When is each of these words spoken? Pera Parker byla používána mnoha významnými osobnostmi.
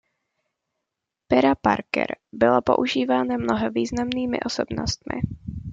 Pera 1.27 1.55
Parker 1.55 2.15
byla 2.31 2.61
používána 2.61 3.37
mnoha 3.37 3.69
významnými 3.69 4.39
osobnostmi. 4.45 5.21